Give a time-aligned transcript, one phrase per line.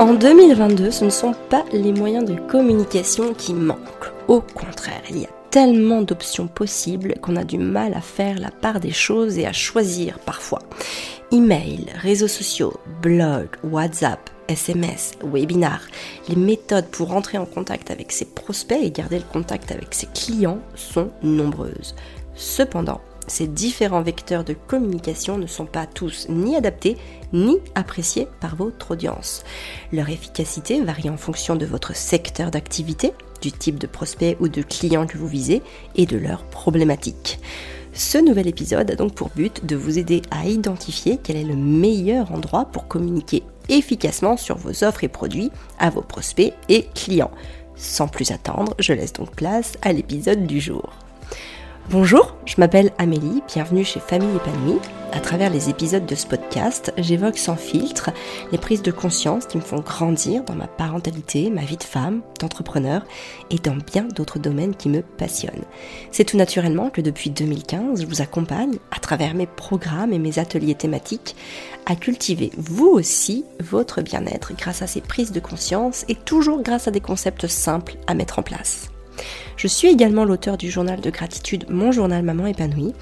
[0.00, 4.12] En 2022, ce ne sont pas les moyens de communication qui manquent.
[4.26, 8.50] Au contraire, il y a tellement d'options possibles qu'on a du mal à faire la
[8.50, 10.58] part des choses et à choisir parfois.
[11.30, 15.80] Email, réseaux sociaux, blog, WhatsApp, SMS, webinar,
[16.28, 20.08] les méthodes pour entrer en contact avec ses prospects et garder le contact avec ses
[20.08, 21.94] clients sont nombreuses.
[22.34, 26.96] Cependant, ces différents vecteurs de communication ne sont pas tous ni adaptés
[27.34, 29.44] ni appréciés par votre audience.
[29.92, 34.62] Leur efficacité varie en fonction de votre secteur d'activité, du type de prospect ou de
[34.62, 35.62] client que vous visez
[35.96, 37.40] et de leurs problématiques.
[37.92, 41.54] Ce nouvel épisode a donc pour but de vous aider à identifier quel est le
[41.54, 47.30] meilleur endroit pour communiquer efficacement sur vos offres et produits à vos prospects et clients.
[47.76, 50.92] Sans plus attendre, je laisse donc place à l'épisode du jour.
[51.90, 54.80] Bonjour, je m'appelle Amélie, bienvenue chez Famille épanouie.
[55.12, 58.10] À travers les épisodes de ce podcast, j'évoque sans filtre
[58.52, 62.22] les prises de conscience qui me font grandir dans ma parentalité, ma vie de femme,
[62.40, 63.02] d'entrepreneur
[63.50, 65.66] et dans bien d'autres domaines qui me passionnent.
[66.10, 70.38] C'est tout naturellement que depuis 2015, je vous accompagne à travers mes programmes et mes
[70.38, 71.36] ateliers thématiques
[71.84, 76.88] à cultiver vous aussi votre bien-être grâce à ces prises de conscience et toujours grâce
[76.88, 78.88] à des concepts simples à mettre en place.
[79.56, 82.92] Je suis également l'auteur du journal de gratitude Mon journal Maman épanouie,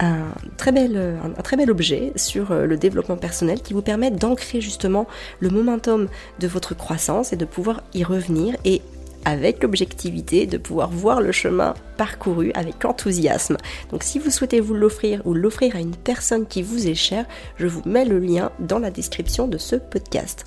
[0.00, 4.10] un très bel, un, très bel objet sur euh, le développement personnel qui vous permet
[4.10, 5.06] d'ancrer justement
[5.40, 6.08] le momentum
[6.40, 8.56] de votre croissance et de pouvoir y revenir.
[8.64, 8.82] Et
[9.24, 13.56] avec l'objectivité de pouvoir voir le chemin parcouru avec enthousiasme.
[13.90, 17.26] Donc si vous souhaitez vous l'offrir ou l'offrir à une personne qui vous est chère,
[17.56, 20.44] je vous mets le lien dans la description de ce podcast.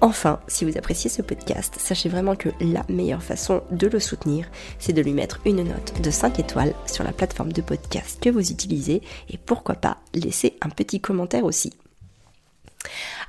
[0.00, 4.46] Enfin, si vous appréciez ce podcast, sachez vraiment que la meilleure façon de le soutenir,
[4.78, 8.30] c'est de lui mettre une note de 5 étoiles sur la plateforme de podcast que
[8.30, 11.72] vous utilisez et pourquoi pas laisser un petit commentaire aussi.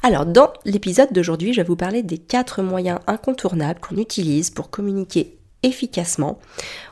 [0.03, 4.69] Alors, dans l'épisode d'aujourd'hui, je vais vous parler des quatre moyens incontournables qu'on utilise pour
[4.69, 6.39] communiquer efficacement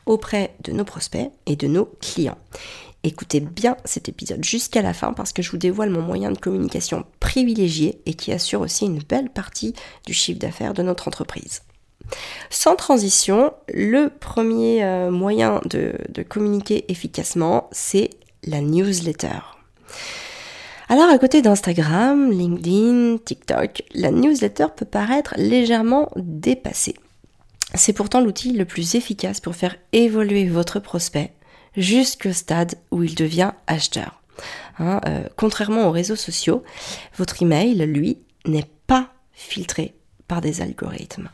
[0.06, 2.38] auprès de nos prospects et de nos clients.
[3.04, 6.38] Écoutez bien cet épisode jusqu'à la fin parce que je vous dévoile mon moyen de
[6.38, 9.74] communication privilégié et qui assure aussi une belle partie
[10.06, 11.62] du chiffre d'affaires de notre entreprise.
[12.50, 18.10] Sans transition, le premier euh, moyen de communiquer efficacement, c'est
[18.44, 19.40] la newsletter.
[20.90, 26.96] Alors à côté d'Instagram, LinkedIn, TikTok, la newsletter peut paraître légèrement dépassée.
[27.74, 31.34] C'est pourtant l'outil le plus efficace pour faire évoluer votre prospect
[31.76, 34.22] jusqu'au stade où il devient acheteur.
[34.80, 36.64] Hein, euh, contrairement aux réseaux sociaux,
[37.18, 39.94] votre email, lui, n'est pas filtré
[40.30, 41.30] par des algorithmes.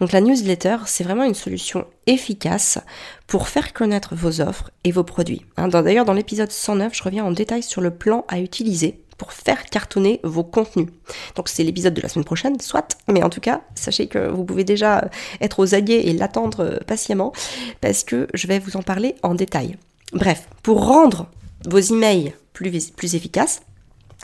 [0.00, 2.78] Donc la newsletter, c'est vraiment une solution efficace
[3.26, 5.44] pour faire connaître vos offres et vos produits.
[5.56, 9.32] Hein, d'ailleurs, dans l'épisode 109, je reviens en détail sur le plan à utiliser pour
[9.32, 10.88] faire cartonner vos contenus.
[11.36, 14.44] Donc c'est l'épisode de la semaine prochaine, soit, mais en tout cas, sachez que vous
[14.44, 15.08] pouvez déjà
[15.40, 17.32] être aux aguets et l'attendre euh, patiemment
[17.80, 19.76] parce que je vais vous en parler en détail.
[20.12, 21.28] Bref, pour rendre
[21.68, 23.62] vos emails plus, plus efficaces,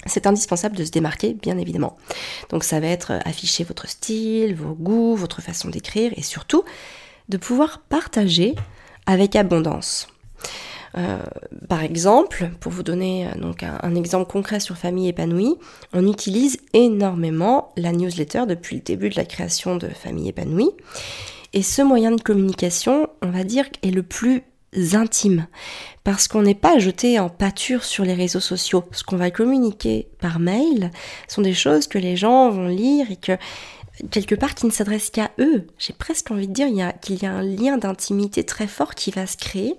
[0.06, 1.96] c'est indispensable de se démarquer, bien évidemment.
[2.50, 6.64] Donc ça va être afficher votre style, vos goûts, votre façon d'écrire et surtout
[7.28, 8.54] de pouvoir partager
[9.06, 10.08] avec abondance.
[10.96, 11.22] Euh,
[11.68, 15.56] par exemple, pour vous donner euh, donc un, exemple concret sur Famille épanouie,
[15.92, 20.70] on utilise énormément la newsletter depuis le début de la création de Famille épanouie.
[21.52, 24.42] Et ce moyen de communication, on va dire, est le plus
[24.92, 25.46] intime
[26.04, 28.84] parce qu'on n'est pas jeté en pâture sur les réseaux sociaux.
[28.92, 30.90] Ce qu'on va communiquer par mail
[31.28, 33.36] sont des choses que les gens vont lire et que
[34.10, 35.66] quelque part qui ne s'adressent qu'à eux.
[35.78, 36.68] J'ai presque envie de dire
[37.00, 39.74] qu'il y a un lien d'intimité très fort qui va se créer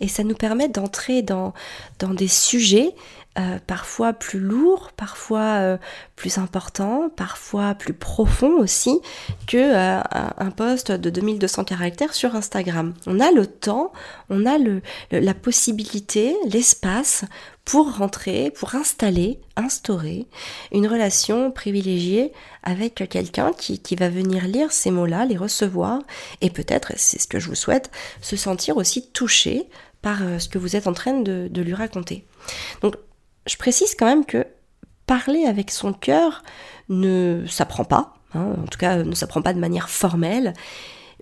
[0.00, 1.52] et ça nous permet d'entrer dans,
[1.98, 2.94] dans des sujets
[3.38, 5.78] euh, parfois plus lourd, parfois euh,
[6.16, 9.00] plus important, parfois plus profond aussi
[9.46, 12.92] que euh, un post de 2200 caractères sur Instagram.
[13.06, 13.92] On a le temps,
[14.30, 14.82] on a le,
[15.12, 17.24] la possibilité, l'espace
[17.64, 20.26] pour rentrer, pour installer, instaurer
[20.72, 22.32] une relation privilégiée
[22.64, 26.00] avec quelqu'un qui, qui va venir lire ces mots-là, les recevoir
[26.40, 27.92] et peut-être, c'est ce que je vous souhaite,
[28.22, 29.68] se sentir aussi touché
[30.02, 32.24] par ce que vous êtes en train de, de lui raconter.
[32.82, 32.96] Donc
[33.46, 34.46] je précise quand même que
[35.06, 36.42] parler avec son cœur
[36.88, 40.54] ne s'apprend pas, hein, en tout cas ne s'apprend pas de manière formelle,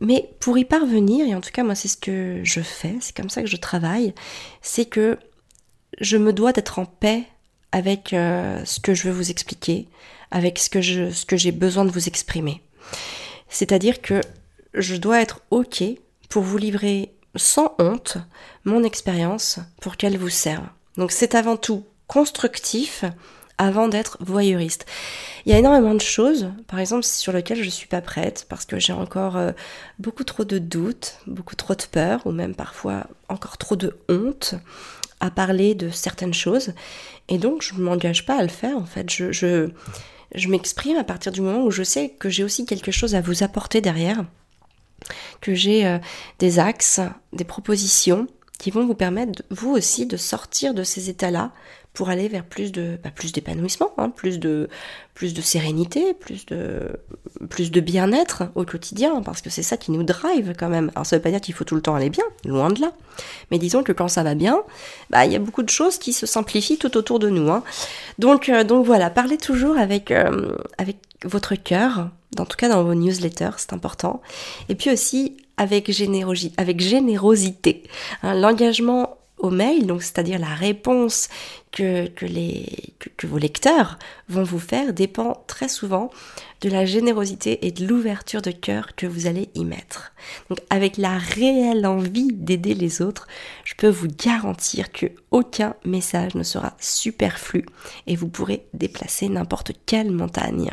[0.00, 3.16] mais pour y parvenir, et en tout cas moi c'est ce que je fais, c'est
[3.16, 4.14] comme ça que je travaille,
[4.62, 5.18] c'est que
[6.00, 7.24] je me dois d'être en paix
[7.72, 9.88] avec euh, ce que je veux vous expliquer,
[10.30, 12.62] avec ce que ce que j'ai besoin de vous exprimer.
[13.48, 14.20] C'est-à-dire que
[14.74, 15.82] je dois être ok
[16.28, 18.18] pour vous livrer sans honte
[18.64, 20.66] mon expérience pour qu'elle vous serve.
[20.96, 23.04] Donc c'est avant tout constructif,
[23.58, 24.86] avant d'être voyeuriste.
[25.44, 28.46] Il y a énormément de choses, par exemple, sur lesquelles je ne suis pas prête
[28.48, 29.50] parce que j'ai encore euh,
[29.98, 34.54] beaucoup trop de doutes, beaucoup trop de peur ou même parfois encore trop de honte
[35.20, 36.72] à parler de certaines choses.
[37.28, 39.10] Et donc, je ne m'engage pas à le faire, en fait.
[39.10, 43.16] Je, je, m'exprime à partir du moment où je sais que j'ai aussi quelque chose
[43.16, 44.24] à vous apporter derrière,
[45.40, 45.98] que j'ai euh,
[46.38, 47.00] des axes,
[47.32, 48.28] des propositions
[48.60, 51.52] qui vont vous permettre, vous aussi, de sortir de ces états-là
[51.98, 54.68] pour aller vers plus de bah, plus d'épanouissement, hein, plus de
[55.14, 56.92] plus de sérénité, plus de
[57.50, 60.92] plus de bien-être au quotidien, parce que c'est ça qui nous drive quand même.
[60.94, 62.92] Alors ça veut pas dire qu'il faut tout le temps aller bien, loin de là.
[63.50, 64.60] Mais disons que quand ça va bien,
[65.10, 67.50] bah il y a beaucoup de choses qui se simplifient tout autour de nous.
[67.50, 67.64] Hein.
[68.20, 72.84] Donc euh, donc voilà, parlez toujours avec euh, avec votre cœur, en tout cas dans
[72.84, 74.22] vos newsletters, c'est important.
[74.68, 75.90] Et puis aussi avec,
[76.58, 77.82] avec générosité.
[78.22, 81.28] Hein, l'engagement au mail, donc c'est-à-dire la réponse
[81.70, 82.10] que,
[83.26, 83.98] vos lecteurs
[84.28, 86.10] vont vous faire, dépend très souvent
[86.60, 90.12] de la générosité et de l'ouverture de cœur que vous allez y mettre.
[90.48, 93.26] Donc avec la réelle envie d'aider les autres,
[93.64, 97.64] je peux vous garantir que aucun message ne sera superflu
[98.06, 100.70] et vous pourrez déplacer n'importe quelle montagne.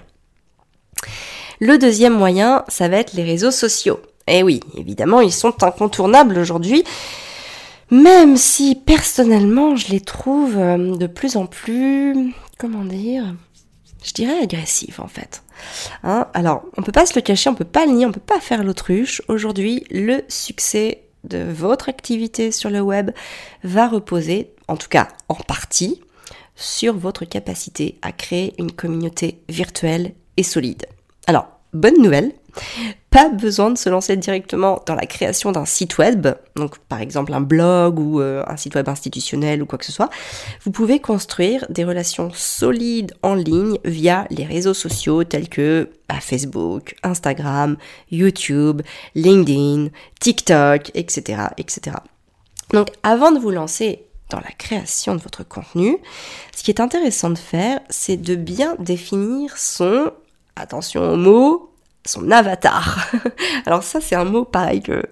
[1.60, 4.02] Le deuxième moyen, ça va être les réseaux sociaux.
[4.28, 6.84] Eh oui, évidemment, ils sont incontournables aujourd'hui,
[7.92, 13.36] même si personnellement, je les trouve euh, de plus en plus, comment dire,
[14.04, 15.44] je dirais agressifs en fait.
[16.04, 18.20] Hein Alors, on peut pas se le cacher, on peut pas le nier, on peut
[18.20, 19.22] pas faire l'autruche.
[19.28, 23.12] Aujourd'hui, le succès de votre activité sur le web
[23.64, 26.02] va reposer, en tout cas en partie,
[26.56, 30.86] sur votre capacité à créer une communauté virtuelle et solide.
[31.28, 32.32] Alors, bonne nouvelle,
[33.10, 37.34] pas besoin de se lancer directement dans la création d'un site web, donc par exemple
[37.34, 40.10] un blog ou euh, un site web institutionnel ou quoi que ce soit.
[40.64, 46.16] Vous pouvez construire des relations solides en ligne via les réseaux sociaux tels que bah,
[46.20, 47.78] Facebook, Instagram,
[48.12, 48.82] YouTube,
[49.16, 49.90] LinkedIn,
[50.20, 51.98] TikTok, etc., etc.
[52.74, 55.98] Donc avant de vous lancer dans la création de votre contenu,
[56.56, 60.12] ce qui est intéressant de faire, c'est de bien définir son
[60.56, 61.72] attention aux mots,
[62.06, 63.12] son avatar.
[63.66, 65.04] Alors ça c'est un mot pareil que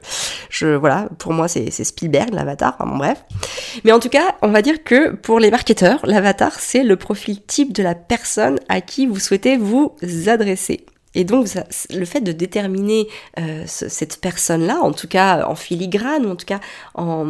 [0.50, 2.76] je voilà pour moi c'est Spielberg l'avatar.
[2.80, 3.24] Enfin bref.
[3.84, 7.42] Mais en tout cas on va dire que pour les marketeurs l'avatar c'est le profil
[7.42, 9.96] type de la personne à qui vous souhaitez vous
[10.28, 10.86] adresser.
[11.16, 11.48] Et donc
[11.92, 13.08] le fait de déterminer
[13.40, 16.60] euh, cette personne-là, en tout cas en filigrane ou en tout cas
[16.96, 17.26] en,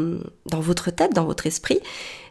[0.45, 1.80] dans votre tête, dans votre esprit,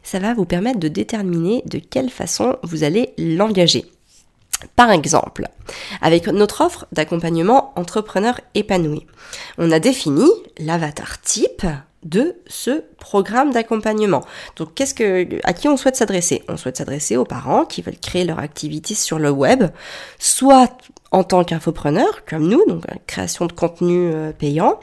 [0.03, 3.85] ça va vous permettre de déterminer de quelle façon vous allez l'engager.
[4.77, 5.49] Par exemple,
[6.01, 9.07] avec notre offre d'accompagnement entrepreneur épanoui,
[9.59, 10.29] on a défini
[10.59, 11.67] l'avatar type
[12.05, 14.23] de ce programme d'accompagnement.
[14.57, 16.43] Donc, qu'est-ce que, à qui on souhaite s'adresser?
[16.49, 19.65] On souhaite s'adresser aux parents qui veulent créer leur activité sur le web,
[20.19, 20.77] soit
[21.13, 24.81] en tant qu'infopreneur, comme nous, donc création de contenu euh, payant,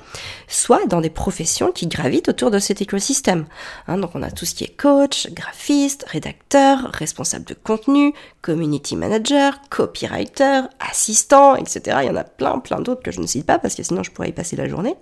[0.47, 3.45] soit dans des professions qui gravitent autour de cet écosystème.
[3.87, 8.13] Hein, donc on a tout ce qui est coach, graphiste, rédacteur, responsable de contenu,
[8.43, 11.97] community manager, copywriter, assistant, etc.
[12.03, 14.03] Il y en a plein, plein d'autres que je ne cite pas parce que sinon
[14.03, 14.95] je pourrais y passer la journée.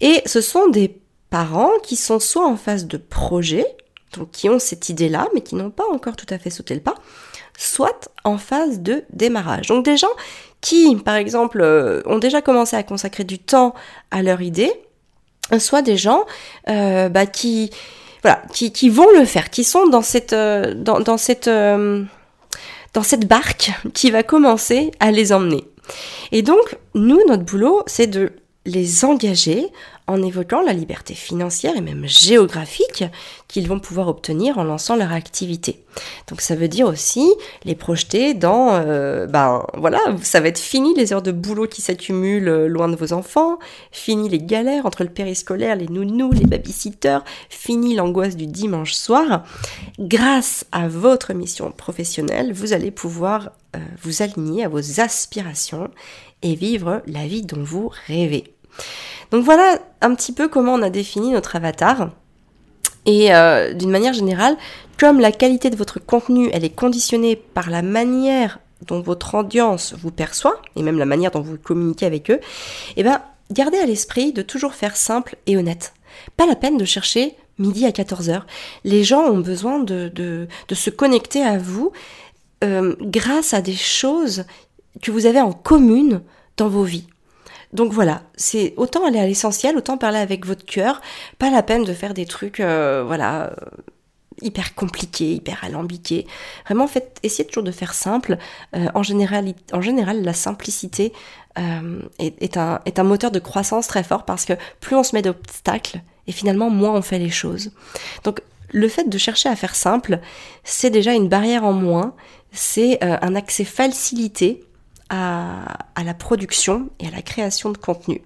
[0.00, 0.99] Et ce sont des
[1.30, 3.64] parents qui sont soit en phase de projet,
[4.16, 6.80] donc qui ont cette idée-là, mais qui n'ont pas encore tout à fait sauté le
[6.80, 6.96] pas,
[7.56, 9.68] soit en phase de démarrage.
[9.68, 10.08] Donc des gens
[10.60, 13.74] qui, par exemple, euh, ont déjà commencé à consacrer du temps
[14.10, 14.72] à leur idée,
[15.58, 16.24] soit des gens
[16.68, 17.70] euh, bah, qui,
[18.22, 23.02] voilà, qui, qui, vont le faire, qui sont dans cette, euh, dans, dans, cette, dans
[23.02, 25.64] cette barque qui va commencer à les emmener.
[26.32, 28.32] Et donc, nous, notre boulot, c'est de
[28.66, 29.66] les engager
[30.10, 33.04] en évoquant la liberté financière et même géographique
[33.48, 35.84] qu'ils vont pouvoir obtenir en lançant leur activité.
[36.28, 37.32] Donc ça veut dire aussi
[37.64, 41.82] les projeter dans, euh, ben voilà, ça va être fini les heures de boulot qui
[41.82, 43.58] s'accumulent euh, loin de vos enfants,
[43.90, 49.44] fini les galères entre le périscolaire, les nounous, les babysitters, fini l'angoisse du dimanche soir.
[49.98, 55.90] Grâce à votre mission professionnelle, vous allez pouvoir euh, vous aligner à vos aspirations
[56.42, 58.44] et vivre la vie dont vous rêvez.
[59.30, 62.10] Donc voilà un petit peu comment on a défini notre avatar.
[63.06, 64.56] Et euh, d'une manière générale,
[64.98, 69.94] comme la qualité de votre contenu, elle est conditionnée par la manière dont votre audience
[69.94, 72.40] vous perçoit, et même la manière dont vous communiquez avec eux,
[72.96, 73.20] eh ben,
[73.50, 75.94] gardez à l'esprit de toujours faire simple et honnête.
[76.36, 78.42] Pas la peine de chercher midi à 14h.
[78.84, 81.92] Les gens ont besoin de, de, se connecter à vous
[82.64, 84.44] euh, grâce à des choses
[85.02, 86.22] que vous avez en commune
[86.56, 87.06] dans vos vies.
[87.72, 91.00] Donc voilà, c'est autant aller à l'essentiel, autant parler avec votre cœur,
[91.38, 93.52] pas la peine de faire des trucs, euh, voilà,
[94.42, 96.26] hyper compliqué, hyper alambiqué.
[96.66, 96.88] Vraiment,
[97.22, 98.38] essayez toujours de faire simple.
[98.74, 101.12] Euh, en, général, en général, la simplicité
[101.58, 105.14] euh, est, un, est un moteur de croissance très fort parce que plus on se
[105.14, 107.72] met d'obstacles, et finalement, moins on fait les choses.
[108.24, 108.40] Donc,
[108.72, 110.20] le fait de chercher à faire simple,
[110.62, 112.14] c'est déjà une barrière en moins,
[112.52, 114.64] c'est euh, un accès facilité
[115.10, 118.22] à, la production et à la création de contenu.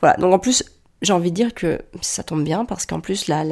[0.00, 0.64] Voilà, donc en plus,
[1.02, 3.46] j'ai envie de dire que ça tombe bien parce qu'en plus la,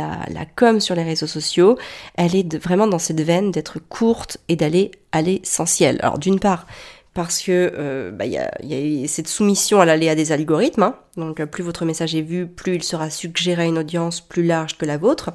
[0.56, 1.78] com sur les réseaux sociaux,
[2.16, 5.98] elle est vraiment dans cette veine d'être courte et d'aller à l'essentiel.
[6.02, 6.66] Alors d'une part,
[7.14, 10.82] parce que euh, bah, y, a, y, a, cette soumission à l'aléa des algorithmes.
[10.82, 10.96] Hein.
[11.16, 14.42] Donc euh, plus votre message est vu, plus il sera suggéré à une audience plus
[14.42, 15.30] large que la vôtre.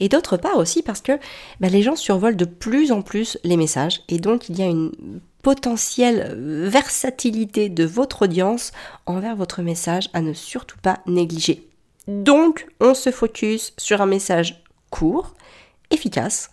[0.00, 1.12] Et d'autre part aussi parce que
[1.60, 4.66] bah, les gens survolent de plus en plus les messages et donc il y a
[4.66, 4.92] une
[5.42, 8.72] potentielle versatilité de votre audience
[9.06, 11.68] envers votre message à ne surtout pas négliger.
[12.08, 15.34] Donc, on se focus sur un message court,
[15.90, 16.50] efficace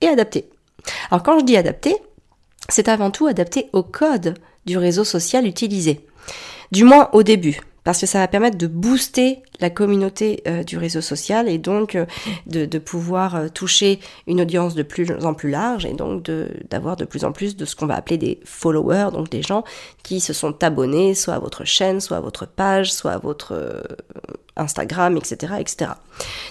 [0.00, 0.48] et adapté.
[1.10, 1.96] Alors quand je dis adapté,
[2.68, 4.34] c'est avant tout adapté au code
[4.66, 6.00] du réseau social utilisé.
[6.70, 10.76] Du moins au début parce que ça va permettre de booster la communauté euh, du
[10.76, 12.04] réseau social et donc euh,
[12.44, 16.30] de, pouvoir euh, toucher une audience de plus en plus large et donc
[16.68, 19.64] d'avoir de, plus en plus de ce qu'on va appeler des followers, donc des gens
[20.02, 23.82] qui se sont abonnés soit à votre chaîne, soit à votre page, soit à votre
[24.56, 25.92] Instagram, etc., etc.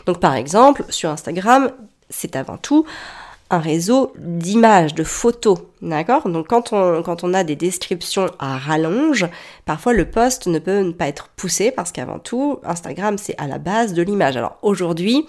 [0.08, 1.70] Donc par exemple, sur Instagram,
[2.10, 2.84] c'est avant tout
[3.50, 6.28] un réseau d'images, de photos, d'accord?
[6.28, 9.26] Donc quand on, quand on a des descriptions à rallonge,
[9.66, 13.58] parfois le post ne peut pas être poussé parce qu'avant tout, Instagram c'est à la
[13.58, 14.36] base de l'image.
[14.36, 15.26] Alors aujourd'hui,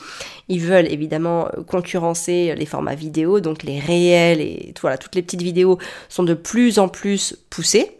[0.49, 5.43] ils veulent évidemment concurrencer les formats vidéo, donc les réels et voilà, toutes les petites
[5.43, 7.99] vidéos sont de plus en plus poussées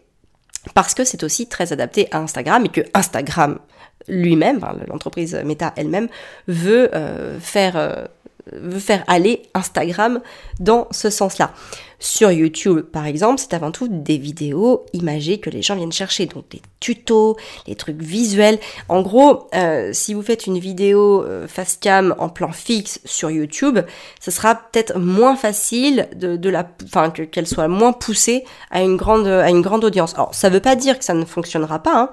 [0.73, 3.59] parce que c'est aussi très adapté à Instagram et que Instagram
[4.09, 6.09] lui-même, l'entreprise Meta elle-même,
[6.47, 7.77] veut euh, faire...
[7.77, 8.05] Euh,
[8.51, 10.21] veut faire aller Instagram
[10.59, 11.51] dans ce sens-là.
[12.01, 16.27] Sur YouTube, par exemple, c'est avant tout des vidéos imagées que les gens viennent chercher,
[16.27, 17.35] donc des tutos,
[17.67, 18.57] les trucs visuels.
[18.87, 23.29] En gros, euh, si vous faites une vidéo euh, face cam en plan fixe sur
[23.29, 23.79] YouTube,
[24.21, 29.27] ce sera peut-être moins facile de, la, enfin qu'elle soit moins poussée à une grande
[29.27, 30.13] à une grande audience.
[30.15, 31.99] Alors, ça veut pas dire que ça ne fonctionnera pas.
[31.99, 32.09] Hein.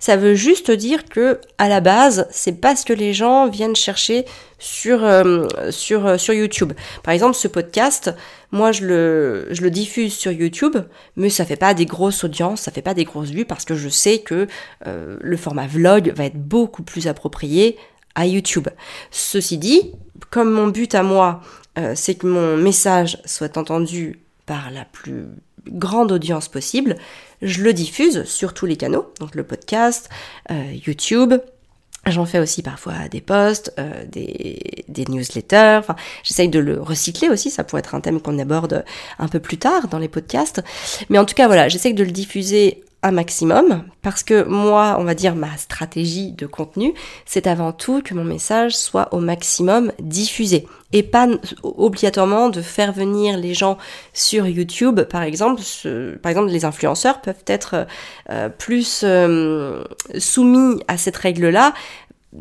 [0.00, 3.76] Ça veut juste dire que à la base, c'est pas ce que les gens viennent
[3.76, 4.26] chercher
[4.58, 6.74] sur euh, sur sur YouTube.
[7.02, 8.14] Par exemple, ce podcast
[8.52, 10.76] moi, je le, je le diffuse sur YouTube,
[11.16, 13.74] mais ça fait pas des grosses audiences, ça fait pas des grosses vues parce que
[13.74, 14.46] je sais que
[14.86, 17.76] euh, le format vlog va être beaucoup plus approprié
[18.14, 18.68] à YouTube.
[19.10, 19.92] Ceci dit,
[20.30, 21.40] comme mon but à moi,
[21.78, 25.26] euh, c'est que mon message soit entendu par la plus
[25.68, 26.96] grande audience possible,
[27.42, 30.08] je le diffuse sur tous les canaux, donc le podcast,
[30.50, 31.34] euh, YouTube,
[32.06, 35.76] J'en fais aussi parfois des posts, euh, des, des, newsletters.
[35.78, 37.50] Enfin, j'essaye de le recycler aussi.
[37.50, 38.84] Ça pourrait être un thème qu'on aborde
[39.18, 40.62] un peu plus tard dans les podcasts.
[41.10, 45.04] Mais en tout cas, voilà, j'essaye de le diffuser un maximum parce que moi, on
[45.04, 46.94] va dire ma stratégie de contenu,
[47.26, 51.28] c'est avant tout que mon message soit au maximum diffusé et pas
[51.62, 53.78] obligatoirement de faire venir les gens
[54.12, 55.62] sur YouTube par exemple.
[56.22, 57.86] par exemple, les influenceurs peuvent être
[58.30, 59.84] euh, plus euh,
[60.18, 61.72] soumis à cette règle-là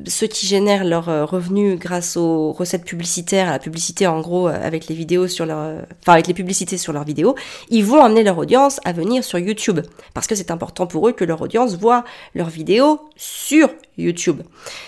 [0.05, 4.47] ceux qui génèrent leurs euh, revenus grâce aux recettes publicitaires, à la publicité en gros
[4.47, 7.35] euh, avec les vidéos sur leur, euh, enfin avec les publicités sur leurs vidéos,
[7.69, 9.79] ils vont amener leur audience à venir sur YouTube.
[10.13, 12.03] Parce que c'est important pour eux que leur audience voit
[12.35, 13.69] leurs vidéos sur
[14.01, 14.41] YouTube.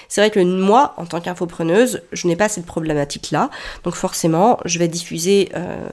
[0.07, 3.49] C'est vrai que moi, en tant qu'infopreneuse, je n'ai pas cette problématique-là,
[3.83, 5.49] donc forcément, je vais diffuser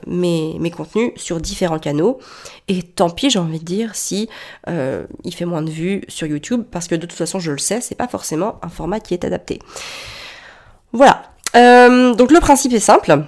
[0.07, 2.19] mes, mes contenus sur différents canaux
[2.69, 4.29] et tant pis, j'ai envie de dire, si
[4.67, 7.81] il fait moins de vues sur YouTube parce que de toute façon, je le sais,
[7.81, 9.61] c'est pas forcément un format qui est adapté.
[10.93, 11.23] Voilà.
[11.57, 13.25] Euh, donc le principe est simple.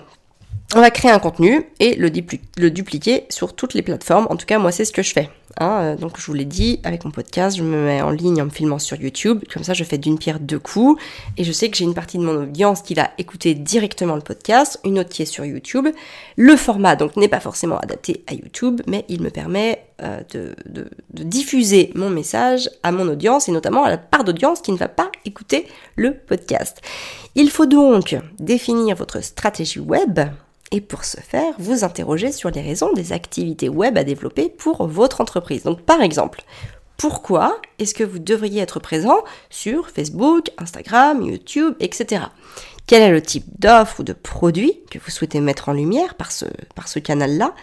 [0.76, 4.28] On va créer un contenu et le, dupliquer sur toutes les plateformes.
[4.30, 5.28] En tout cas, moi, c'est ce que je fais.
[5.58, 5.80] Hein.
[5.82, 8.44] Euh, donc, je vous l'ai dit, avec mon podcast, je me mets en ligne en
[8.44, 9.42] me filmant sur YouTube.
[9.52, 11.02] Comme ça, je fais d'une pierre deux coups.
[11.36, 14.20] Et je sais que j'ai une partie de mon audience qui va écouter directement le
[14.20, 15.88] podcast, une autre qui est sur YouTube.
[16.36, 21.24] Le format, donc, n'est pas forcément adapté à YouTube, mais il me permet euh, de
[21.24, 24.88] diffuser mon message à mon audience et notamment à la part d'audience qui ne va
[24.88, 26.80] pas écouter le podcast.
[27.34, 30.20] Il faut donc définir votre stratégie web
[30.70, 34.86] et pour ce faire, vous interrogez sur les raisons des activités web à développer pour
[34.86, 35.64] votre entreprise.
[35.64, 36.42] Donc par exemple,
[36.96, 42.24] pourquoi est-ce que vous devriez être présent sur Facebook, Instagram, YouTube, etc.
[42.86, 46.30] Quel est le type d'offre ou de produit que vous souhaitez mettre en lumière par
[46.30, 47.54] ce, canal-là?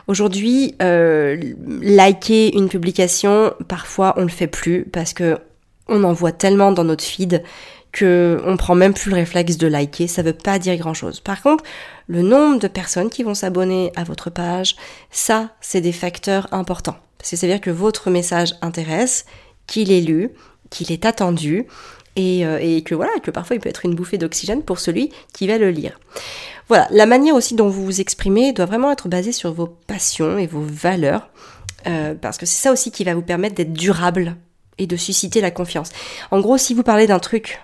[0.06, 1.36] Aujourd'hui, euh,
[1.80, 5.38] liker une publication, parfois on ne le fait plus parce que
[5.90, 7.42] on en voit tellement dans notre feed
[7.92, 11.20] que on prend même plus le réflexe de liker, ça veut pas dire grand chose.
[11.20, 11.64] Par contre,
[12.06, 14.76] le nombre de personnes qui vont s'abonner à votre page,
[15.10, 16.96] ça, c'est des facteurs importants.
[17.18, 19.26] Parce que ça veut dire que votre message intéresse,
[19.66, 20.30] qu'il est lu,
[20.70, 21.66] qu'il est attendu,
[22.16, 25.10] et, euh, et, que voilà, que parfois il peut être une bouffée d'oxygène pour celui
[25.32, 25.98] qui va le lire.
[26.68, 30.38] Voilà, la manière aussi dont vous vous exprimez doit vraiment être basée sur vos passions
[30.38, 31.30] et vos valeurs,
[31.86, 34.36] euh, parce que c'est ça aussi qui va vous permettre d'être durable
[34.80, 35.90] et de susciter la confiance.
[36.30, 37.60] En gros, si vous parlez d'un truc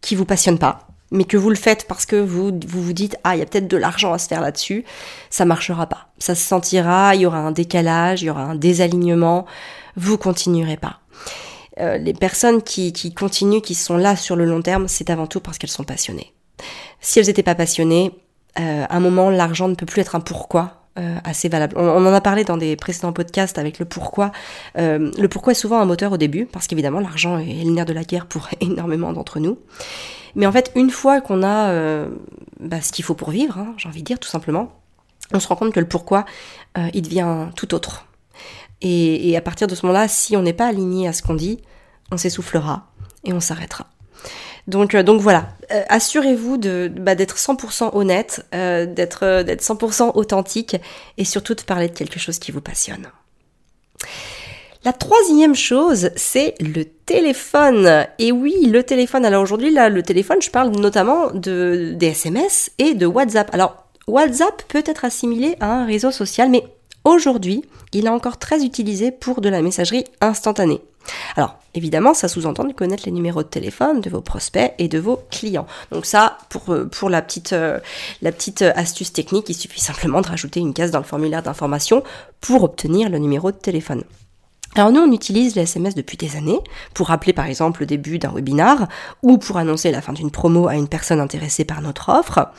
[0.00, 3.36] qui vous passionne pas, mais que vous le faites parce que vous vous, dites ah
[3.36, 4.84] il y a peut-être de l'argent à se faire là-dessus,
[5.30, 6.08] ça marchera pas.
[6.18, 9.46] Ça se sentira, il y aura un décalage, il y aura un désalignement,
[9.96, 11.00] vous continuerez pas.
[11.78, 15.26] Euh, les personnes qui, qui continuent, qui sont là sur le long terme, c'est avant
[15.26, 16.32] tout parce qu'elles sont passionnées.
[17.00, 18.12] Si elles n'étaient pas passionnées,
[18.58, 21.76] euh, à un moment l'argent ne peut plus être un pourquoi euh, assez valable.
[21.78, 24.32] On, en a parlé dans des précédents podcasts avec le pourquoi.
[24.78, 27.84] Euh, le pourquoi est souvent un moteur au début, parce qu'évidemment l'argent est le nerf
[27.84, 29.58] de la guerre pour énormément d'entre nous.
[30.34, 32.08] Mais en fait, une fois qu'on a euh,
[32.60, 34.72] bah, ce qu'il faut pour vivre, hein, j'ai envie de dire tout simplement,
[35.32, 36.24] on se rend compte que le pourquoi,
[36.92, 38.06] il devient tout autre.
[38.80, 41.34] Et, et à partir de ce moment-là, si on n'est pas aligné à ce qu'on
[41.34, 41.62] dit,
[42.12, 42.92] on s'essoufflera
[43.24, 43.86] et on s'arrêtera.
[44.66, 50.12] Donc, euh, donc voilà, euh, assurez-vous de, bah, d'être 100% honnête, euh, d'être, d'être 100%
[50.14, 50.76] authentique
[51.18, 53.06] et surtout de parler de quelque chose qui vous passionne.
[54.84, 58.06] La troisième chose, c'est le téléphone.
[58.18, 59.24] Et oui, le téléphone.
[59.24, 63.52] Alors aujourd'hui, là, le téléphone, je parle notamment de, des SMS et de WhatsApp.
[63.52, 66.62] Alors, WhatsApp peut être assimilé à un réseau social, mais
[67.04, 70.80] aujourd'hui, il est encore très utilisé pour de la messagerie instantanée.
[71.36, 74.98] Alors, évidemment, ça sous-entend de connaître les numéros de téléphone de vos prospects et de
[74.98, 75.66] vos clients.
[75.92, 77.78] Donc ça, pour, euh, la, petite, euh,
[78.22, 81.42] la petite euh, astuce technique, il suffit simplement de rajouter une case dans le formulaire
[81.42, 82.02] d'information
[82.40, 84.04] pour obtenir le numéro de téléphone.
[84.74, 86.60] Alors nous, on utilise les SMS depuis des années
[86.92, 88.88] pour rappeler par exemple le début d'un webinar
[89.22, 92.50] ou pour annoncer la fin d'une promo à une personne intéressée par notre offre.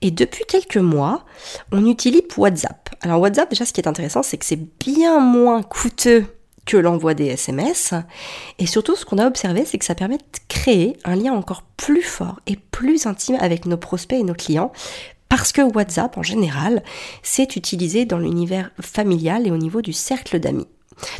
[0.00, 1.24] Et depuis quelques mois,
[1.72, 2.90] on utilise WhatsApp.
[3.00, 6.26] Alors WhatsApp, déjà, ce qui est intéressant, c'est que c'est bien moins coûteux
[6.68, 7.94] que l'envoi des SMS.
[8.58, 11.62] Et surtout, ce qu'on a observé, c'est que ça permet de créer un lien encore
[11.62, 14.70] plus fort et plus intime avec nos prospects et nos clients.
[15.30, 16.82] Parce que WhatsApp, en général,
[17.22, 20.68] c'est utilisé dans l'univers familial et au niveau du cercle d'amis.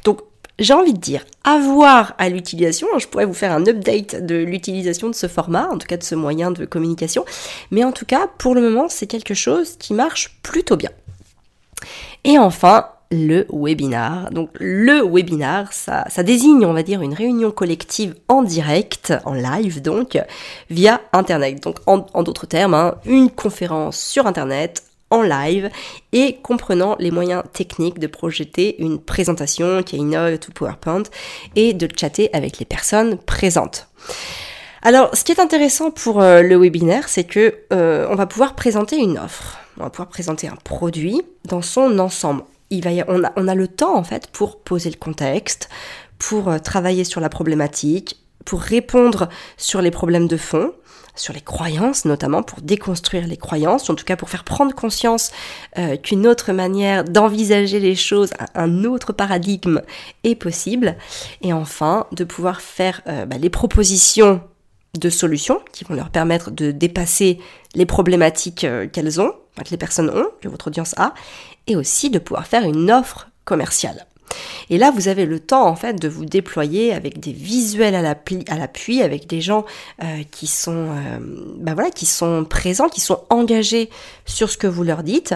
[0.04, 0.20] Donc,
[0.58, 5.08] j'ai envie de dire, avoir à l'utilisation, je pourrais vous faire un update de l'utilisation
[5.08, 7.24] de ce format, en tout cas de ce moyen de communication,
[7.70, 10.90] mais en tout cas, pour le moment, c'est quelque chose qui marche plutôt bien.
[12.24, 14.30] Et enfin, le webinar.
[14.30, 19.82] Donc le webinar, ça, désigne, on va dire, une réunion collective en direct, en live
[19.82, 20.18] donc,
[20.70, 21.62] via Internet.
[21.62, 25.70] Donc en, d'autres termes, hein, une conférence sur Internet en live
[26.12, 31.04] et comprenant les moyens techniques de projeter une présentation, Keynote ou PowerPoint
[31.56, 33.88] et de chatter avec les personnes présentes.
[34.82, 38.54] Alors, ce qui est intéressant pour euh, le webinaire, c'est que euh, on va pouvoir
[38.54, 43.24] présenter une offre, on va pouvoir présenter un produit dans son ensemble il va on,
[43.24, 45.68] a, on a le temps en fait pour poser le contexte,
[46.18, 50.72] pour euh, travailler sur la problématique, pour répondre sur les problèmes de fond,
[51.14, 55.30] sur les croyances notamment, pour déconstruire les croyances, en tout cas pour faire prendre conscience
[55.78, 59.82] euh, qu'une autre manière d'envisager les choses, un autre paradigme
[60.24, 60.96] est possible,
[61.42, 64.40] et enfin de pouvoir faire euh, bah, les propositions
[64.98, 67.38] de solutions qui vont leur permettre de dépasser
[67.74, 71.14] les problématiques qu'elles ont, que les personnes ont, que votre audience a,
[71.68, 74.06] et aussi de pouvoir faire une offre commerciale.
[74.70, 78.02] Et là, vous avez le temps en fait de vous déployer avec des visuels à
[78.02, 79.64] l'appui, avec des gens
[80.02, 80.88] euh, qui sont,
[81.58, 83.88] ben voilà, qui sont présents, qui sont engagés
[84.26, 85.34] sur ce que vous leur dites.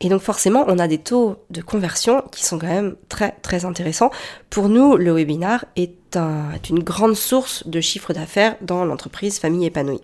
[0.00, 3.64] Et donc forcément, on a des taux de conversion qui sont quand même très très
[3.64, 4.10] intéressants.
[4.50, 9.66] Pour nous, le webinar est, est une grande source de chiffre d'affaires dans l'entreprise famille
[9.66, 10.02] épanouie.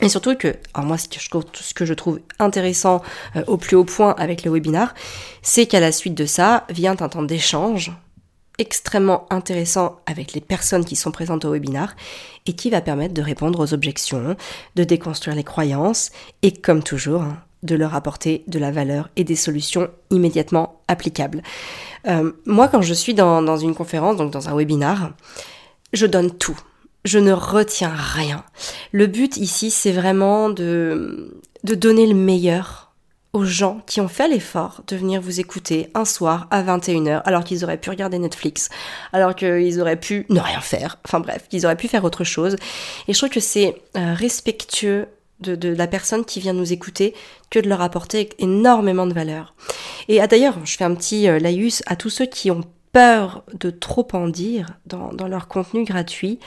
[0.00, 3.02] Et surtout que, alors moi, ce que je trouve intéressant
[3.36, 4.94] euh, au plus haut point avec le webinar,
[5.42, 7.92] c'est qu'à la suite de ça vient un temps d'échange
[8.58, 11.94] extrêmement intéressant avec les personnes qui sont présentes au webinar
[12.46, 14.36] et qui va permettre de répondre aux objections,
[14.76, 16.10] de déconstruire les croyances
[16.42, 21.42] et comme toujours, hein, de leur apporter de la valeur et des solutions immédiatement applicables.
[22.06, 25.12] Euh, moi, quand je suis dans, dans une conférence, donc dans un webinar,
[25.92, 26.58] je donne tout.
[27.04, 28.44] Je ne retiens rien.
[28.92, 32.92] Le but ici, c'est vraiment de, de donner le meilleur
[33.32, 37.44] aux gens qui ont fait l'effort de venir vous écouter un soir à 21h alors
[37.44, 38.68] qu'ils auraient pu regarder Netflix,
[39.12, 42.56] alors qu'ils auraient pu ne rien faire, enfin bref, qu'ils auraient pu faire autre chose.
[43.08, 45.08] Et je trouve que c'est euh, respectueux
[45.40, 47.14] de, la personne qui vient nous écouter
[47.50, 49.54] que de leur apporter énormément de valeur.
[50.08, 53.44] Et ah, d'ailleurs, je fais un petit euh, laïus à tous ceux qui ont peur
[53.58, 56.38] de trop en dire dans, leur contenu gratuit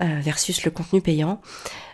[0.00, 1.40] euh, versus le contenu payant.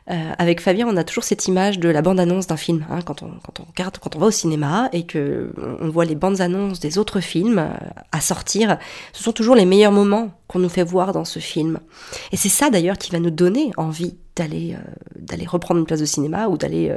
[0.09, 2.87] Euh, avec Fabien, on a toujours cette image de la bande-annonce d'un film.
[2.91, 6.05] Hein, quand, on, quand on regarde, quand on va au cinéma et que on voit
[6.05, 7.71] les bandes annonces des autres films euh,
[8.13, 8.79] à sortir,
[9.13, 11.81] ce sont toujours les meilleurs moments qu'on nous fait voir dans ce film.
[12.31, 14.77] Et c'est ça d'ailleurs qui va nous donner envie d'aller
[15.17, 16.95] d'aller reprendre une place de cinéma ou d'aller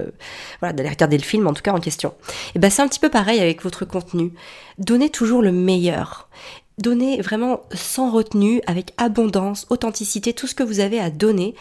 [0.60, 2.13] voilà d'aller regarder le film en tout cas en question.
[2.54, 4.34] Et ben c'est un petit peu pareil avec votre contenu.
[4.78, 6.30] Donnez toujours le meilleur
[6.80, 11.56] donnez vraiment sans retenue, avec abondance, authenticité, tout ce que vous avez à donner,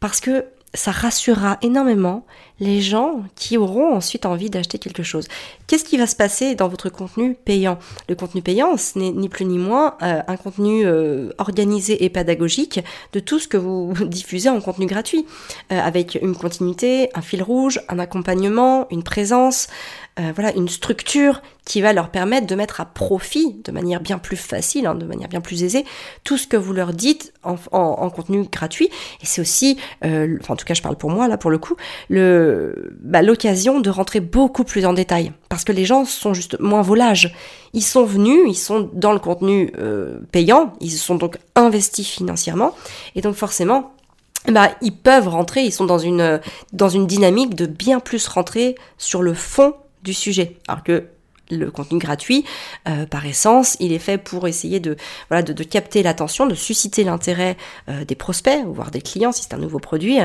[0.00, 2.24] parce que ça rassurera énormément
[2.60, 5.28] les gens qui auront ensuite envie d'acheter quelque chose.
[5.66, 7.78] Qu'est-ce qui va se passer dans votre contenu payant?
[8.08, 12.10] Le contenu payant, ce n'est ni plus ni moins euh, un contenu euh, organisé et
[12.10, 12.80] pédagogique
[13.12, 15.24] de tout ce que vous diffusez en contenu gratuit,
[15.72, 19.68] euh, avec une continuité, un fil rouge, un accompagnement, une présence,
[20.34, 24.36] voilà, une structure qui va leur permettre de mettre à profit de manière bien plus
[24.36, 25.84] facile, hein, de manière bien plus aisée,
[26.24, 27.56] tout ce que vous leur dites en,
[28.10, 28.88] contenu gratuit.
[29.22, 31.76] Et c'est aussi, en tout cas je parle pour moi là pour le coup,
[32.08, 32.47] le
[33.00, 36.82] bah, l'occasion de rentrer beaucoup plus en détail parce que les gens sont juste moins
[36.82, 37.34] volages.
[37.72, 42.74] Ils sont venus, ils sont dans le contenu euh, payant, ils sont donc investis financièrement
[43.14, 43.92] et donc forcément
[44.46, 46.40] bah, ils peuvent rentrer, ils sont dans une,
[46.72, 50.56] dans une dynamique de bien plus rentrer sur le fond du sujet.
[50.68, 51.04] Alors que
[51.50, 52.44] le contenu gratuit,
[52.88, 54.96] euh, par essence, il est fait pour essayer de,
[55.28, 57.56] voilà, de, capter l'attention, de susciter l'intérêt
[57.88, 60.18] euh, des prospects, voire des clients si c'est un nouveau produit,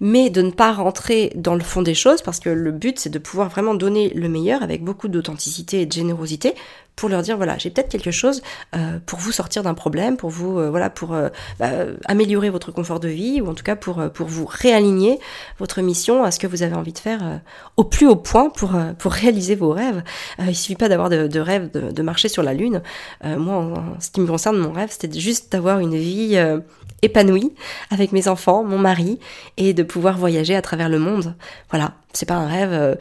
[0.00, 3.10] mais de ne pas rentrer dans le fond des choses parce que le but c'est
[3.10, 6.54] de pouvoir vraiment donner le meilleur avec beaucoup d'authenticité et de générosité
[6.96, 8.42] pour leur dire voilà j'ai peut-être quelque chose
[8.74, 11.28] euh, pour vous sortir d'un problème pour vous euh, voilà pour euh,
[11.60, 11.68] bah,
[12.06, 15.20] améliorer votre confort de vie ou en tout cas pour pour vous réaligner
[15.58, 17.40] votre mission à ce que vous avez envie de faire
[17.76, 20.02] au plus haut point pour pour réaliser vos rêves.
[20.38, 22.82] Il suffit pas d'avoir de, de rêve de, de, marcher sur la lune.
[23.22, 26.38] Moi en, ce qui me concerne mon rêve c'était juste d'avoir une vie
[27.02, 27.52] épanouie
[27.90, 29.18] avec mes enfants mon mari
[29.58, 31.34] et de pouvoir voyager à travers le monde.
[31.70, 31.92] Voilà.
[32.14, 32.96] C'est pas un rêve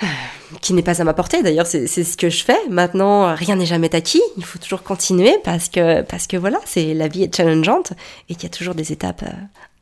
[0.60, 1.42] qui n'est pas à ma portée.
[1.42, 2.58] D'ailleurs, c'est ce que je fais.
[2.68, 4.22] Maintenant, rien n'est jamais acquis.
[4.36, 7.92] Il faut toujours continuer parce que, parce que voilà, c'est la vie est challengeante
[8.28, 9.32] et qu'il y a toujours des étapes euh,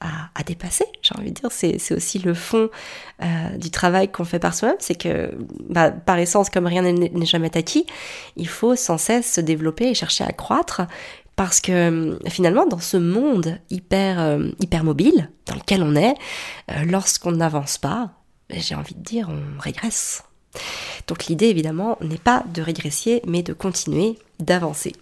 [0.00, 0.84] à, à dépasser.
[1.02, 2.68] J'ai envie de dire, c'est aussi le fond
[3.22, 4.76] euh, du travail qu'on fait par soi-même.
[4.78, 5.32] C'est que,
[5.68, 7.86] bah, par essence, comme rien n'est jamais acquis,
[8.36, 10.82] il faut sans cesse se développer et chercher à croître.
[11.36, 16.14] Parce que finalement, dans ce monde hyper, euh, hyper mobile dans lequel on est,
[16.86, 18.12] lorsqu'on n'avance pas,
[18.50, 20.24] j'ai envie de dire, on régresse.
[21.08, 24.92] Donc l'idée évidemment n'est pas de régresser, mais de continuer d'avancer.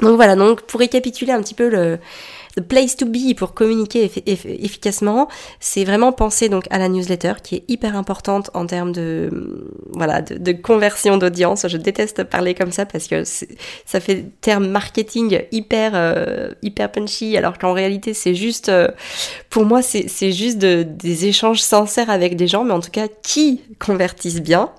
[0.00, 1.98] Donc voilà, donc pour récapituler un petit peu le,
[2.56, 5.28] the place to be pour communiquer efficacement,
[5.60, 10.22] c'est vraiment penser donc à la newsletter qui est hyper importante en termes de voilà
[10.22, 11.66] de, conversion d'audience.
[11.68, 17.36] Je déteste parler comme ça parce que ça fait terme marketing hyper euh, hyper punchy
[17.36, 18.88] alors qu'en réalité c'est juste euh,
[19.48, 23.60] pour moi c'est juste des échanges sincères avec des gens mais en tout cas qui
[23.78, 24.70] convertissent bien.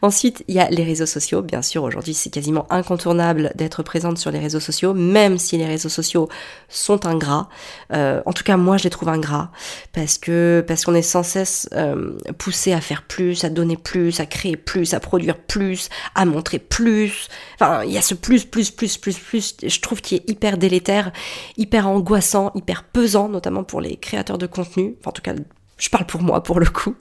[0.00, 1.42] Ensuite, il y a les réseaux sociaux.
[1.42, 5.66] Bien sûr, aujourd'hui, c'est quasiment incontournable d'être présente sur les réseaux sociaux, même si les
[5.66, 6.28] réseaux sociaux
[6.68, 7.48] sont ingrats.
[7.92, 9.50] Euh, en tout cas, moi, je les trouve ingrats
[9.92, 14.20] parce que parce qu'on est sans cesse euh, poussé à faire plus, à donner plus,
[14.20, 17.28] à créer plus, à produire plus, à montrer plus.
[17.54, 19.56] Enfin, il y a ce plus, plus, plus, plus, plus.
[19.62, 21.12] Je trouve qui est hyper délétère,
[21.56, 24.96] hyper angoissant, hyper pesant, notamment pour les créateurs de contenu.
[25.04, 25.34] En tout cas,
[25.78, 26.94] je parle pour moi pour le coup.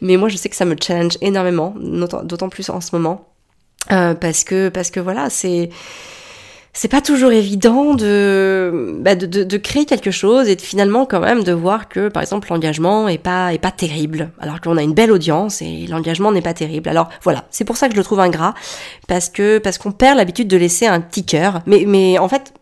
[0.00, 3.32] Mais moi, je sais que ça me challenge énormément, d'autant plus en ce moment.
[3.92, 5.70] Euh, parce que parce que voilà, c'est
[6.76, 11.06] c'est pas toujours évident de, bah de, de, de, créer quelque chose et de, finalement
[11.06, 14.76] quand même de voir que par exemple l'engagement est pas est pas terrible alors qu'on
[14.76, 16.90] a une belle audience et l'engagement n'est pas terrible.
[16.90, 18.52] Alors voilà, c'est pour ça que je le trouve ingrat
[19.08, 21.62] parce que parce qu'on perd l'habitude de laisser un petit cœur.
[21.64, 22.52] Mais mais en fait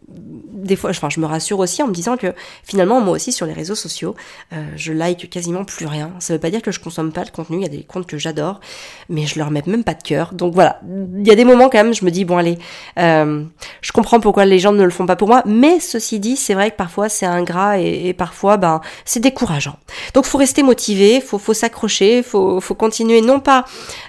[0.65, 3.47] des fois, enfin, je me rassure aussi en me disant que finalement, moi aussi, sur
[3.47, 4.15] les réseaux sociaux,
[4.53, 6.13] euh, je like quasiment plus rien.
[6.19, 7.59] Ça veut pas dire que je consomme pas le contenu.
[7.59, 8.61] Il y a des comptes que j'adore,
[9.09, 10.35] mais je leur mets même pas de cœur.
[10.35, 10.81] Donc voilà,
[11.17, 12.59] il y a des moments quand même, je me dis bon allez,
[12.99, 13.45] euh,
[13.81, 16.55] je comprends pourquoi les gens ne le font pas pour moi, mais ceci dit, c'est
[16.55, 19.77] vrai que parfois c'est ingrat et, et parfois, ben, c'est décourageant.
[20.15, 23.65] Donc faut rester motivé, faut, faut s'accrocher, faut, faut continuer, non pas.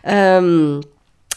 [0.08, 0.80] Euh,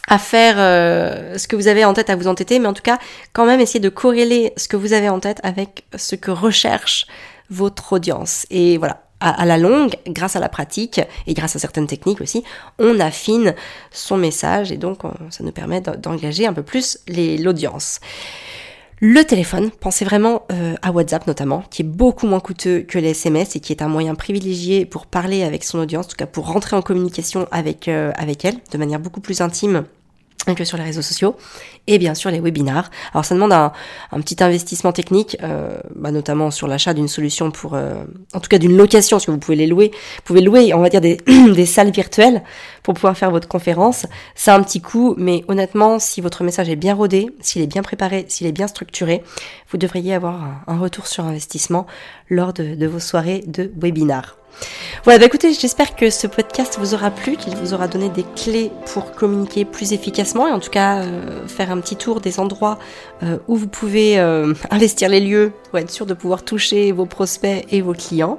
[0.08, 2.82] à faire euh, ce que vous avez en tête à vous entêter, mais en tout
[2.82, 2.98] cas,
[3.32, 7.06] quand même essayer de corréler ce que vous avez en tête avec ce que recherche
[7.50, 8.46] votre audience.
[8.50, 12.44] Et voilà, à, la longue, grâce à la pratique et grâce à certaines techniques aussi,
[12.78, 13.54] on affine
[13.90, 18.00] son message et donc ça nous permet d'engager un peu plus l'audience.
[19.00, 23.10] Le téléphone, pensez vraiment euh, à WhatsApp notamment, qui est beaucoup moins coûteux que les
[23.10, 26.26] SMS et qui est un moyen privilégié pour parler avec son audience, en tout cas
[26.26, 29.84] pour rentrer en communication avec, euh, avec elle de manière beaucoup plus intime
[30.54, 31.36] que sur les réseaux sociaux,
[31.86, 32.90] et bien sûr les webinars.
[33.12, 33.72] Alors ça demande un,
[34.20, 38.58] petit investissement technique, euh, bah, notamment sur l'achat d'une solution pour, euh, en tout cas
[38.58, 41.18] d'une location, parce que vous pouvez les louer, vous pouvez louer, on va dire des,
[41.66, 42.42] salles virtuelles
[42.82, 44.06] pour pouvoir faire votre conférence.
[44.34, 47.82] C'est un petit coût, mais honnêtement, si votre message est bien rodé, s'il est bien
[47.82, 49.22] préparé, s'il est bien structuré,
[49.70, 51.86] vous devriez avoir un, retour sur investissement
[52.30, 54.36] lors de, de vos soirées de webinars.
[55.04, 58.24] Voilà, bah écoutez, j'espère que ce podcast vous aura plu, qu'il vous aura donné des
[58.36, 62.40] clés pour communiquer plus efficacement et en tout cas euh, faire un petit tour des
[62.40, 62.78] endroits
[63.22, 67.06] euh, où vous pouvez euh, investir les lieux pour être sûr de pouvoir toucher vos
[67.06, 68.38] prospects et vos clients.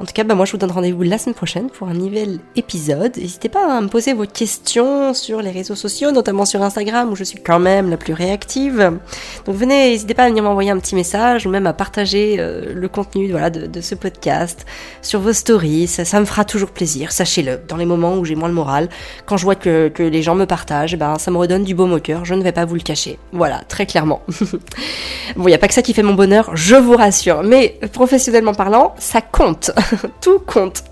[0.00, 2.38] En tout cas, bah moi je vous donne rendez-vous la semaine prochaine pour un nouvel
[2.56, 3.18] épisode.
[3.18, 7.16] N'hésitez pas à me poser vos questions sur les réseaux sociaux, notamment sur Instagram où
[7.16, 8.98] je suis quand même la plus réactive.
[9.44, 12.72] Donc venez, n'hésitez pas à venir m'envoyer un petit message ou même à partager euh,
[12.74, 14.64] le contenu voilà, de, ce podcast
[15.02, 15.86] sur vos stories.
[15.86, 17.60] Ça, ça me fera toujours plaisir, sachez-le.
[17.68, 18.88] Dans les moments où j'ai moins le moral,
[19.26, 21.92] quand je vois que, que les gens me partagent, ben, ça me redonne du baume
[21.92, 22.24] au cœur.
[22.24, 23.18] Je ne vais pas vous le cacher.
[23.32, 24.22] Voilà, très clairement.
[25.36, 27.42] bon, il n'y a pas que ça qui fait mon bonheur, je vous rassure.
[27.42, 29.72] Mais professionnellement parlant, ça compte.
[30.20, 30.84] tout compte.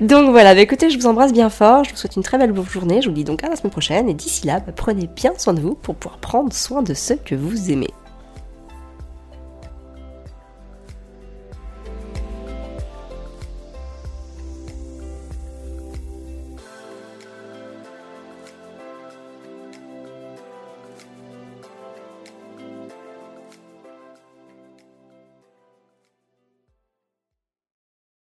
[0.00, 2.54] Donc voilà, bah écoutez, je vous embrasse bien fort, je vous souhaite une très belle
[2.70, 5.32] journée, je vous dis donc à la semaine prochaine, et d'ici là, bah, prenez bien
[5.38, 7.90] soin de vous pour pouvoir prendre soin de ceux que vous aimez.